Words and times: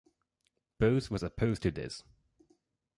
Bose 0.79 1.11
was 1.11 1.21
opposed 1.21 1.61
to 1.61 1.69
this. 1.69 2.03